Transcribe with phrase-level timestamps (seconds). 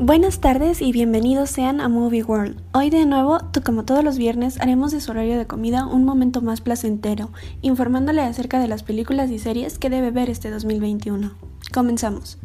[0.00, 2.62] Buenas tardes y bienvenidos sean a Movie World.
[2.72, 6.40] Hoy de nuevo, como todos los viernes, haremos de su horario de comida un momento
[6.40, 7.30] más placentero,
[7.62, 11.32] informándole acerca de las películas y series que debe ver este 2021.
[11.74, 12.38] Comenzamos.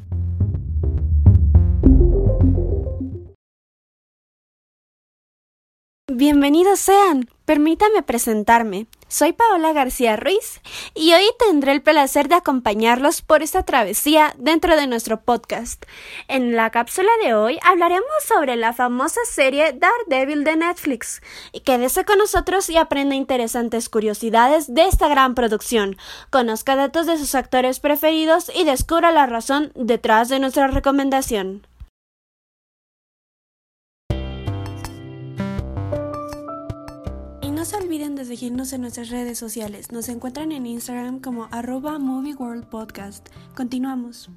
[6.26, 7.30] Bienvenidos sean.
[7.44, 8.88] Permítame presentarme.
[9.10, 10.62] Soy Paola García Ruiz
[10.96, 15.84] y hoy tendré el placer de acompañarlos por esta travesía dentro de nuestro podcast.
[16.30, 21.22] En la cápsula de hoy hablaremos sobre la famosa serie Daredevil de Netflix.
[21.66, 25.98] Quédese con nosotros y aprenda interesantes curiosidades de esta gran producción.
[26.30, 31.68] Conozca datos de sus actores preferidos y descubra la razón detrás de nuestra recomendación.
[38.24, 39.92] De seguirnos en nuestras redes sociales.
[39.92, 42.00] Nos encuentran en Instagram como arroba.
[43.56, 44.30] Continuamos.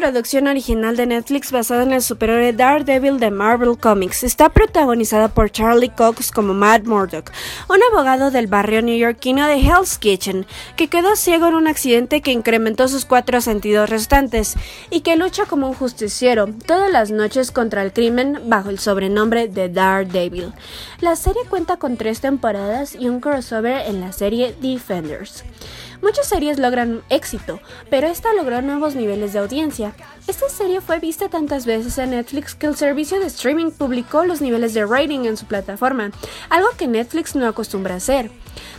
[0.00, 4.24] Producción original de Netflix basada en el superhéroe Daredevil de Marvel Comics.
[4.24, 7.30] Está protagonizada por Charlie Cox como Matt Murdock,
[7.68, 12.32] un abogado del barrio neoyorquino de Hell's Kitchen, que quedó ciego en un accidente que
[12.32, 14.54] incrementó sus cuatro sentidos restantes
[14.88, 19.48] y que lucha como un justiciero todas las noches contra el crimen bajo el sobrenombre
[19.48, 20.54] de Daredevil.
[21.02, 25.44] La serie cuenta con tres temporadas y un crossover en la serie Defenders.
[26.02, 29.94] Muchas series logran éxito, pero esta logró nuevos niveles de audiencia.
[30.26, 34.40] Esta serie fue vista tantas veces en Netflix que el servicio de streaming publicó los
[34.40, 36.10] niveles de rating en su plataforma,
[36.48, 38.30] algo que Netflix no acostumbra hacer.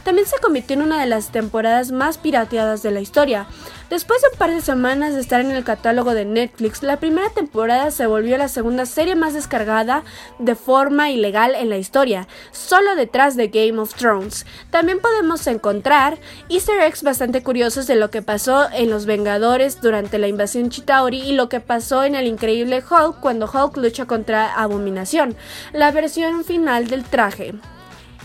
[0.04, 3.48] También se convirtió en una de las temporadas más pirateadas de la historia.
[3.90, 7.30] Después de un par de semanas de estar en el catálogo de Netflix, la primera
[7.30, 10.04] temporada se volvió la segunda serie más descargada
[10.40, 14.46] de forma ilegal en la historia, solo detrás de Game of Thrones.
[14.70, 16.18] También podemos encontrar
[16.50, 21.20] easter eggs bastante curiosos de lo que pasó en Los Vengadores durante la invasión Chitauri
[21.20, 25.36] y lo que pasó en el increíble Hulk cuando Hulk lucha contra Abominación,
[25.74, 27.56] la versión final del traje.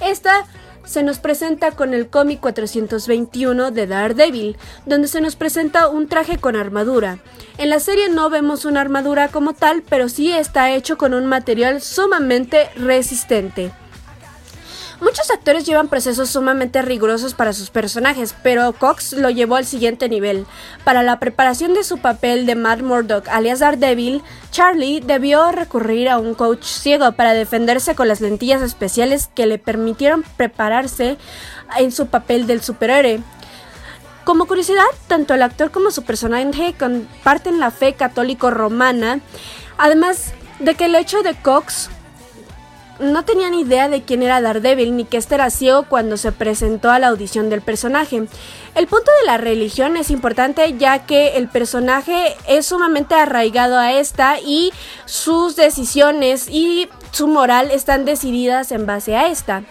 [0.00, 0.46] Esta
[0.86, 6.38] se nos presenta con el cómic 421 de Daredevil, donde se nos presenta un traje
[6.38, 7.18] con armadura.
[7.58, 11.26] En la serie no vemos una armadura como tal, pero sí está hecho con un
[11.26, 13.72] material sumamente resistente.
[14.98, 20.08] Muchos actores llevan procesos sumamente rigurosos para sus personajes, pero Cox lo llevó al siguiente
[20.08, 20.46] nivel.
[20.84, 26.18] Para la preparación de su papel de Matt Murdock, alias Daredevil, Charlie debió recurrir a
[26.18, 31.18] un coach ciego para defenderse con las lentillas especiales que le permitieron prepararse
[31.78, 33.20] en su papel del superhéroe.
[34.24, 39.20] Como curiosidad, tanto el actor como su personaje comparten la fe católico romana,
[39.76, 41.90] además de que el hecho de Cox
[42.98, 46.32] no tenía ni idea de quién era Daredevil ni que este era ciego cuando se
[46.32, 48.26] presentó a la audición del personaje.
[48.74, 53.92] El punto de la religión es importante ya que el personaje es sumamente arraigado a
[53.92, 54.72] esta y
[55.04, 59.62] sus decisiones y su moral están decididas en base a esta.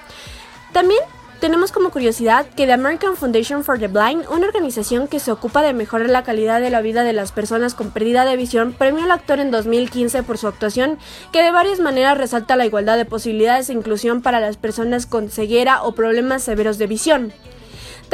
[0.72, 1.02] También
[1.40, 5.62] tenemos como curiosidad que The American Foundation for the Blind, una organización que se ocupa
[5.62, 9.04] de mejorar la calidad de la vida de las personas con pérdida de visión, premió
[9.04, 10.98] al actor en 2015 por su actuación,
[11.32, 15.30] que de varias maneras resalta la igualdad de posibilidades e inclusión para las personas con
[15.30, 17.34] ceguera o problemas severos de visión.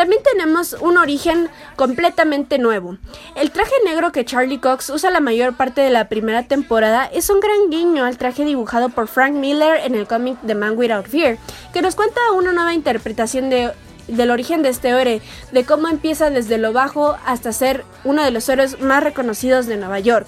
[0.01, 2.97] También tenemos un origen completamente nuevo.
[3.35, 7.29] El traje negro que Charlie Cox usa la mayor parte de la primera temporada es
[7.29, 11.05] un gran guiño al traje dibujado por Frank Miller en el cómic The Man Without
[11.05, 11.37] Fear,
[11.71, 16.57] que nos cuenta una nueva interpretación del origen de este héroe, de cómo empieza desde
[16.57, 20.27] lo bajo hasta ser uno de los héroes más reconocidos de Nueva York.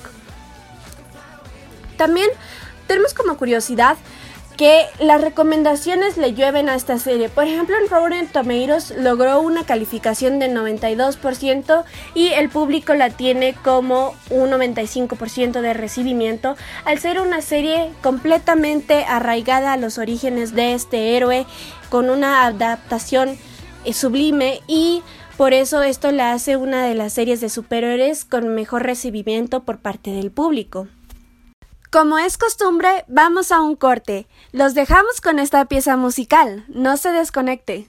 [1.97, 2.29] También
[2.85, 3.97] tenemos como curiosidad
[4.58, 7.30] que las recomendaciones le llueven a esta serie.
[7.30, 11.84] Por ejemplo, en Rotten Tomatoes logró una calificación de 92%
[12.14, 16.55] y el público la tiene como un 95% de recibimiento,
[16.85, 21.46] al ser una serie completamente arraigada a los orígenes de este héroe,
[21.90, 23.38] con una adaptación
[23.85, 25.02] eh, sublime y
[25.38, 29.79] por eso esto la hace una de las series de superhéroes con mejor recibimiento por
[29.79, 30.88] parte del público.
[31.93, 34.25] Como es costumbre, vamos a un corte.
[34.51, 36.66] Los dejamos con esta pieza musical.
[36.67, 37.87] No se desconecte.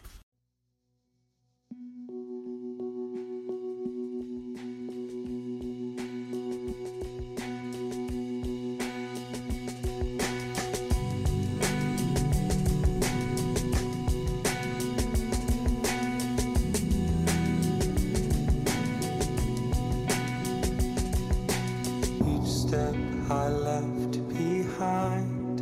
[23.31, 25.61] I left behind.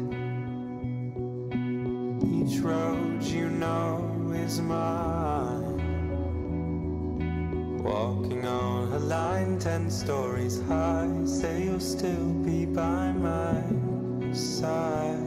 [2.25, 5.79] Each road you know is mine.
[7.85, 13.63] Walking on a line ten stories high, say you'll still be by my
[14.33, 15.19] side.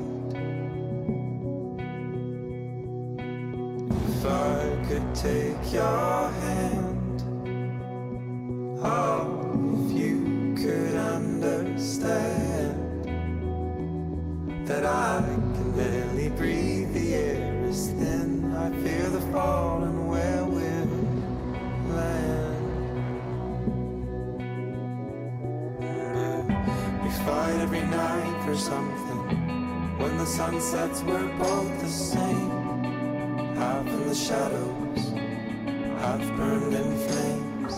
[4.10, 6.75] If I could take your hand.
[27.66, 29.22] Every night for something.
[29.98, 32.52] When the sun sets, we're both the same.
[33.56, 35.02] Half in the shadows,
[36.02, 37.74] half burned in flames.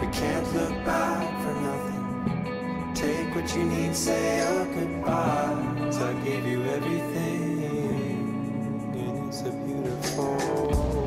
[0.00, 2.92] We can't look back for nothing.
[2.92, 5.96] Take what you need, say your goodbyes.
[6.08, 7.62] I gave you everything,
[8.94, 10.99] and it's a beautiful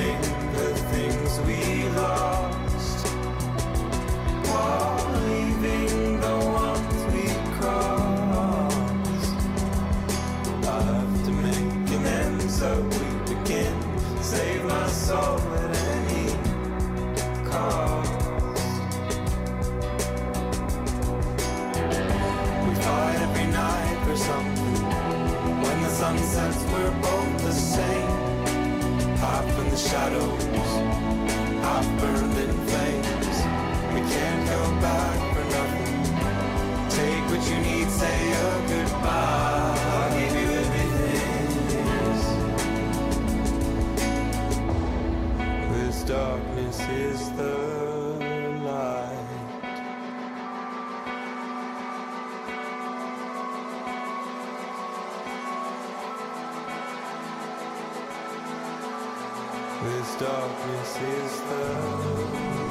[0.00, 1.69] The things we
[59.82, 62.69] This darkness is the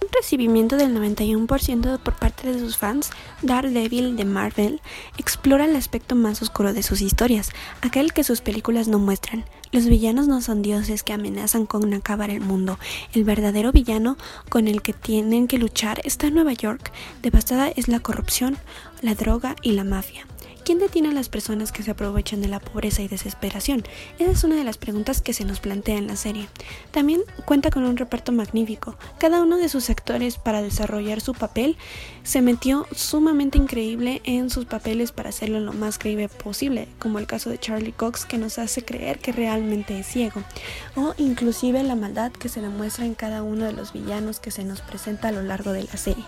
[0.00, 3.10] Un recibimiento del 91% por parte de sus fans,
[3.42, 4.80] Daredevil de Marvel
[5.18, 9.44] explora el aspecto más oscuro de sus historias, aquel que sus películas no muestran.
[9.72, 12.78] Los villanos no son dioses que amenazan con acabar el mundo.
[13.14, 14.18] El verdadero villano
[14.50, 16.92] con el que tienen que luchar está en Nueva York.
[17.22, 18.58] Devastada es la corrupción,
[19.00, 20.26] la droga y la mafia.
[20.64, 23.82] ¿Quién detiene a las personas que se aprovechan de la pobreza y desesperación?
[24.20, 26.48] Esa es una de las preguntas que se nos plantea en la serie.
[26.92, 28.96] También cuenta con un reparto magnífico.
[29.18, 31.76] Cada uno de sus actores para desarrollar su papel
[32.22, 37.26] se metió sumamente increíble en sus papeles para hacerlo lo más creíble posible, como el
[37.26, 40.44] caso de Charlie Cox que nos hace creer que realmente es ciego,
[40.94, 44.62] o inclusive la maldad que se demuestra en cada uno de los villanos que se
[44.62, 46.24] nos presenta a lo largo de la serie.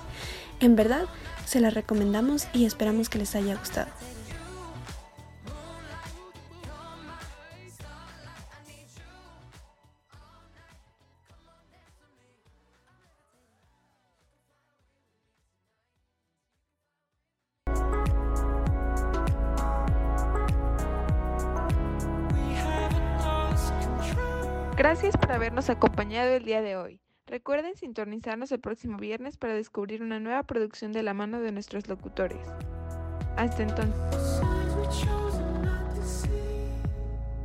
[0.61, 1.07] En verdad,
[1.47, 3.91] se la recomendamos y esperamos que les haya gustado.
[24.77, 27.04] Gracias por habernos acompañado el día de hoy.
[27.27, 31.89] Recuerden sintonizarnos el próximo viernes para descubrir una nueva producción de la mano de nuestros
[31.89, 32.47] locutores.
[33.37, 35.24] Hasta entonces.